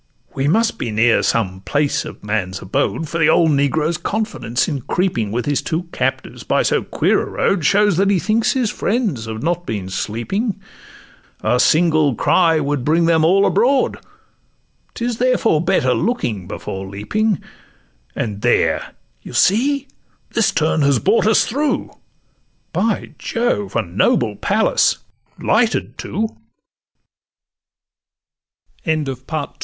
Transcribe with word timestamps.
'We 0.33 0.47
must 0.47 0.79
be 0.79 0.89
near 0.89 1.21
some 1.21 1.61
place 1.61 2.05
of 2.05 2.23
man's 2.23 2.59
abode;— 2.59 3.07
For 3.07 3.19
the 3.19 3.29
old 3.29 3.51
negro's 3.51 3.97
confidence 3.99 4.67
in 4.67 4.81
creeping, 4.81 5.31
With 5.31 5.45
his 5.45 5.61
two 5.61 5.83
captives, 5.91 6.41
by 6.41 6.63
so 6.63 6.81
queer 6.81 7.21
a 7.21 7.29
road, 7.29 7.63
Shows 7.63 7.97
that 7.97 8.09
he 8.09 8.17
thinks 8.17 8.53
his 8.53 8.71
friends 8.71 9.25
have 9.27 9.43
not 9.43 9.67
been 9.67 9.91
sleeping; 9.91 10.59
A 11.41 11.59
single 11.59 12.15
cry 12.15 12.59
would 12.59 12.83
bring 12.83 13.05
them 13.05 13.23
all 13.23 13.45
abroad: 13.45 13.97
'Tis 14.95 15.19
therefore 15.19 15.61
better 15.63 15.93
looking 15.93 16.47
before 16.47 16.87
leaping— 16.87 17.39
And 18.15 18.41
there, 18.41 18.95
you 19.21 19.33
see, 19.33 19.87
this 20.31 20.51
turn 20.51 20.81
has 20.81 20.97
brought 20.97 21.27
us 21.27 21.45
through, 21.45 21.91
By 22.73 23.11
Jove, 23.19 23.75
a 23.75 23.83
noble 23.83 24.35
palace! 24.35 24.97